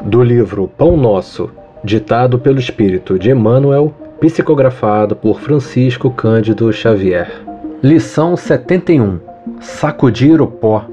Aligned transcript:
Do 0.00 0.22
livro 0.22 0.66
Pão 0.66 0.96
Nosso, 0.96 1.50
ditado 1.84 2.38
pelo 2.38 2.58
espírito 2.58 3.18
de 3.18 3.30
Emmanuel, 3.30 3.94
psicografado 4.20 5.14
por 5.14 5.40
Francisco 5.40 6.10
Cândido 6.10 6.72
Xavier. 6.72 7.30
Lição 7.82 8.36
71: 8.36 9.20
Sacudir 9.60 10.40
o 10.40 10.46
pó. 10.46 10.84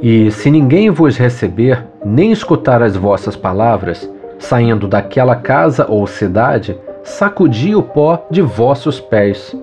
E 0.00 0.30
se 0.30 0.50
ninguém 0.50 0.90
vos 0.90 1.16
receber, 1.16 1.84
nem 2.04 2.32
escutar 2.32 2.82
as 2.82 2.96
vossas 2.96 3.36
palavras, 3.36 4.10
saindo 4.38 4.88
daquela 4.88 5.36
casa 5.36 5.86
ou 5.88 6.06
cidade, 6.06 6.76
sacudi 7.04 7.74
o 7.74 7.82
pó 7.82 8.26
de 8.30 8.40
vossos 8.40 8.98
pés. 8.98 9.54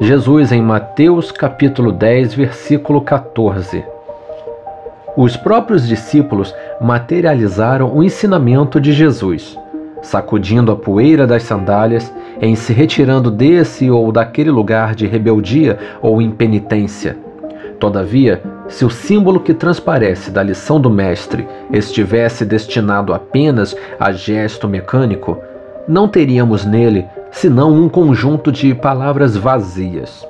Jesus 0.00 0.52
em 0.52 0.62
Mateus 0.62 1.32
capítulo 1.32 1.90
10, 1.90 2.34
versículo 2.34 3.00
14. 3.00 3.84
Os 5.20 5.36
próprios 5.36 5.84
discípulos 5.88 6.54
materializaram 6.80 7.92
o 7.92 8.04
ensinamento 8.04 8.80
de 8.80 8.92
Jesus, 8.92 9.58
sacudindo 10.00 10.70
a 10.70 10.76
poeira 10.76 11.26
das 11.26 11.42
sandálias, 11.42 12.14
em 12.40 12.54
se 12.54 12.72
retirando 12.72 13.28
desse 13.28 13.90
ou 13.90 14.12
daquele 14.12 14.52
lugar 14.52 14.94
de 14.94 15.08
rebeldia 15.08 15.76
ou 16.00 16.22
impenitência. 16.22 17.18
Todavia, 17.80 18.40
se 18.68 18.84
o 18.84 18.90
símbolo 18.90 19.40
que 19.40 19.52
transparece 19.52 20.30
da 20.30 20.40
lição 20.40 20.80
do 20.80 20.88
Mestre 20.88 21.48
estivesse 21.72 22.44
destinado 22.44 23.12
apenas 23.12 23.76
a 23.98 24.12
gesto 24.12 24.68
mecânico, 24.68 25.36
não 25.88 26.06
teríamos 26.06 26.64
nele 26.64 27.04
senão 27.32 27.72
um 27.74 27.88
conjunto 27.88 28.52
de 28.52 28.72
palavras 28.72 29.36
vazias. 29.36 30.24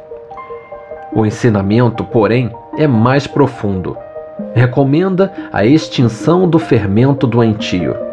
O 1.12 1.26
ensinamento, 1.26 2.04
porém, 2.04 2.50
é 2.78 2.86
mais 2.86 3.26
profundo 3.26 3.94
recomenda 4.54 5.32
a 5.52 5.64
extinção 5.64 6.48
do 6.48 6.58
fermento 6.58 7.26
doentio. 7.26 8.08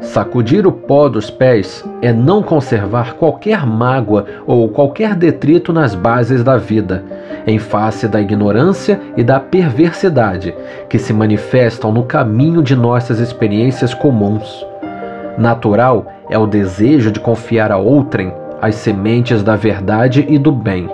Sacudir 0.00 0.66
o 0.66 0.72
pó 0.72 1.08
dos 1.08 1.28
pés 1.28 1.84
é 2.00 2.12
não 2.12 2.42
conservar 2.42 3.14
qualquer 3.14 3.66
mágoa 3.66 4.24
ou 4.46 4.68
qualquer 4.68 5.14
detrito 5.14 5.72
nas 5.72 5.94
bases 5.94 6.44
da 6.44 6.56
vida, 6.56 7.04
em 7.46 7.58
face 7.58 8.06
da 8.06 8.20
ignorância 8.20 9.00
e 9.16 9.24
da 9.24 9.40
perversidade 9.40 10.54
que 10.88 10.98
se 10.98 11.12
manifestam 11.12 11.92
no 11.92 12.04
caminho 12.04 12.62
de 12.62 12.76
nossas 12.76 13.18
experiências 13.18 13.92
comuns. 13.92 14.64
Natural 15.36 16.06
é 16.30 16.38
o 16.38 16.46
desejo 16.46 17.10
de 17.10 17.20
confiar 17.20 17.72
a 17.72 17.76
outrem 17.76 18.32
as 18.62 18.76
sementes 18.76 19.42
da 19.42 19.56
verdade 19.56 20.24
e 20.28 20.38
do 20.38 20.52
bem. 20.52 20.88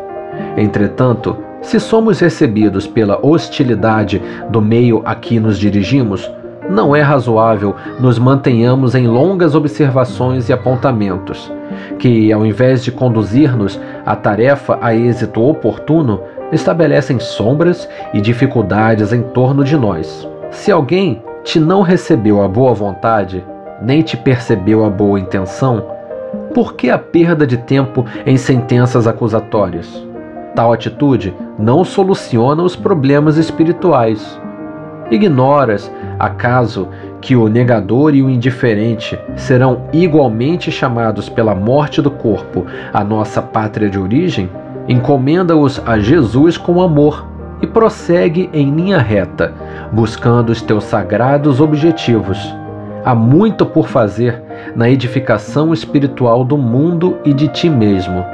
Entretanto, 0.56 1.36
se 1.64 1.80
somos 1.80 2.20
recebidos 2.20 2.86
pela 2.86 3.18
hostilidade 3.24 4.22
do 4.50 4.60
meio 4.60 5.02
a 5.04 5.14
que 5.14 5.40
nos 5.40 5.58
dirigimos, 5.58 6.30
não 6.68 6.94
é 6.94 7.00
razoável 7.00 7.74
nos 7.98 8.18
mantenhamos 8.18 8.94
em 8.94 9.06
longas 9.06 9.54
observações 9.54 10.48
e 10.48 10.52
apontamentos, 10.52 11.50
que, 11.98 12.32
ao 12.32 12.44
invés 12.44 12.84
de 12.84 12.92
conduzir-nos 12.92 13.80
à 14.04 14.14
tarefa 14.14 14.78
a 14.80 14.94
êxito 14.94 15.42
oportuno, 15.42 16.20
estabelecem 16.52 17.18
sombras 17.18 17.88
e 18.12 18.20
dificuldades 18.20 19.12
em 19.12 19.22
torno 19.22 19.64
de 19.64 19.76
nós. 19.76 20.28
Se 20.50 20.70
alguém 20.70 21.22
te 21.42 21.58
não 21.58 21.82
recebeu 21.82 22.42
a 22.42 22.48
boa 22.48 22.72
vontade, 22.72 23.44
nem 23.82 24.02
te 24.02 24.16
percebeu 24.16 24.84
a 24.84 24.90
boa 24.90 25.18
intenção, 25.18 25.84
por 26.54 26.74
que 26.74 26.90
a 26.90 26.98
perda 26.98 27.46
de 27.46 27.56
tempo 27.56 28.04
em 28.24 28.36
sentenças 28.36 29.06
acusatórias? 29.06 30.13
Tal 30.54 30.72
atitude 30.72 31.34
não 31.58 31.84
soluciona 31.84 32.62
os 32.62 32.76
problemas 32.76 33.36
espirituais. 33.36 34.40
Ignoras, 35.10 35.90
acaso, 36.18 36.88
que 37.20 37.34
o 37.34 37.48
negador 37.48 38.14
e 38.14 38.22
o 38.22 38.30
indiferente 38.30 39.18
serão 39.36 39.88
igualmente 39.92 40.70
chamados 40.70 41.28
pela 41.28 41.54
morte 41.54 42.00
do 42.00 42.10
corpo 42.10 42.66
à 42.92 43.02
nossa 43.02 43.42
pátria 43.42 43.90
de 43.90 43.98
origem? 43.98 44.48
Encomenda-os 44.88 45.82
a 45.86 45.98
Jesus 45.98 46.56
com 46.56 46.80
amor 46.80 47.26
e 47.60 47.66
prossegue 47.66 48.50
em 48.52 48.70
linha 48.70 48.98
reta, 48.98 49.52
buscando 49.90 50.50
os 50.50 50.60
teus 50.60 50.84
sagrados 50.84 51.60
objetivos. 51.60 52.38
Há 53.04 53.14
muito 53.14 53.66
por 53.66 53.88
fazer 53.88 54.42
na 54.76 54.88
edificação 54.88 55.72
espiritual 55.72 56.44
do 56.44 56.56
mundo 56.56 57.18
e 57.24 57.32
de 57.32 57.48
ti 57.48 57.68
mesmo. 57.68 58.24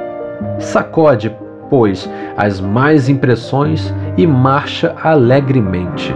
Sacode, 0.59 1.35
pois, 1.71 2.07
as 2.35 2.59
mais 2.59 3.07
impressões 3.07 3.93
e 4.17 4.27
marcha 4.27 4.93
alegremente. 5.01 6.13